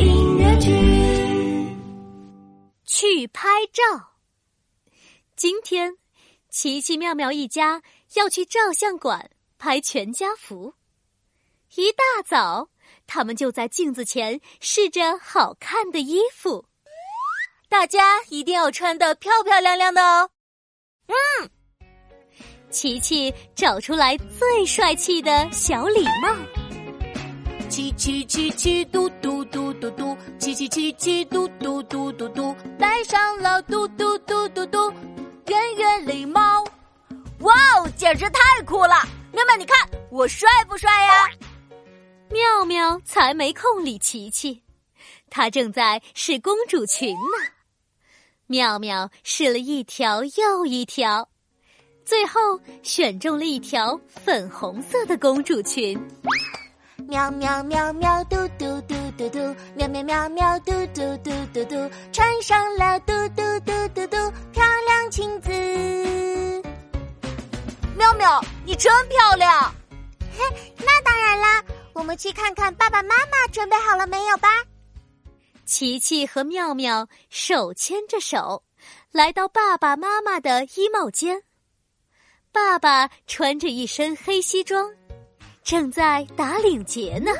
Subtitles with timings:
[0.00, 0.70] 音乐剧。
[2.84, 3.82] 去拍照。
[5.36, 5.96] 今天，
[6.48, 7.82] 奇奇妙妙一家
[8.14, 10.74] 要去照相馆拍全家福。
[11.76, 12.70] 一大早，
[13.06, 16.64] 他们就在镜子前试着好看的衣服。
[17.68, 20.30] 大家一定要穿的漂漂亮亮的哦。
[21.06, 21.50] 嗯，
[22.70, 26.67] 琪琪找出来最帅气的小礼帽。
[27.68, 34.92] 七七七七嘟嘟嘟嘟嘟，七七七七嘟嘟嘟嘟嘟，戴上了嘟嘟嘟嘟嘟
[35.46, 36.64] 圆圆礼帽。
[37.40, 39.06] 哇哦，简直太酷了！
[39.32, 39.76] 妙妙，你看
[40.10, 41.28] 我帅不帅呀？
[42.30, 44.62] 妙妙才没空理琪琪，
[45.28, 47.52] 她正在试公主裙呢。
[48.46, 51.28] 妙妙试了一条又一条，
[52.04, 55.98] 最后选中了一条粉红色的公主裙。
[57.08, 59.38] 喵喵喵喵嘟嘟嘟嘟嘟，
[59.74, 65.50] 喵喵喵喵嘟嘟嘟嘟嘟，穿上了嘟嘟嘟嘟嘟，漂亮裙子。
[67.96, 69.74] 妙妙，你真漂亮！
[70.36, 70.44] 嘿，
[70.84, 71.64] 那当然啦。
[71.94, 74.50] 我们去看看爸爸妈妈准备好了没有吧。
[75.64, 78.62] 琪琪和妙妙手牵着手，
[79.12, 81.42] 来到爸爸妈妈的衣帽间。
[82.52, 84.92] 爸爸穿着一身黑西装，
[85.68, 87.30] 正在打领结呢。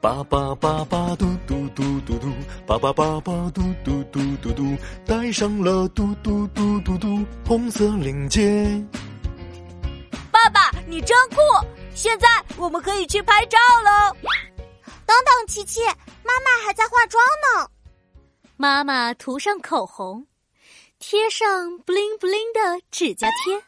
[0.00, 2.32] 爸爸爸爸嘟嘟嘟嘟嘟，
[2.66, 8.82] 爸爸爸爸嘟嘟嘟嘟嘟，戴上了嘟嘟嘟嘟嘟红色领结。
[10.32, 11.36] 爸爸，你真酷！
[11.94, 14.16] 现在我们可以去拍照喽。
[15.04, 15.84] 等等，琪琪，
[16.24, 17.68] 妈妈还在化妆呢。
[18.56, 20.26] 妈妈涂上口红，
[20.98, 21.46] 贴上
[21.80, 23.62] bling bling 的指甲贴，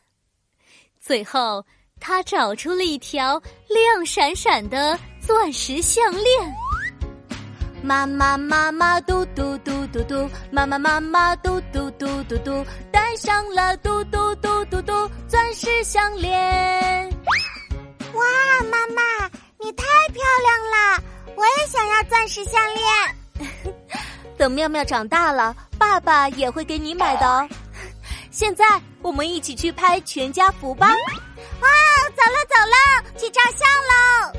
[0.99, 1.67] 最后
[2.01, 6.55] 她找出了一条亮闪闪的钻石项链。
[7.83, 17.09] 妈妈妈妈嘟嘟嘟嘟嘟，妈妈妈妈嘟嘟嘟嘟嘟，戴上了嘟嘟嘟嘟嘟钻石项链。
[18.15, 18.25] 哇，
[18.71, 19.03] 妈妈，
[19.61, 21.03] 你太漂亮了！
[21.37, 23.75] 我也想要钻石项链。
[24.37, 27.49] 等妙妙长大了，爸爸也会给你买的哦。
[28.31, 30.93] 现在我们一起去拍全家福吧！
[31.61, 31.69] 啊，
[32.17, 32.77] 走了走了，
[33.19, 34.38] 去照相喽！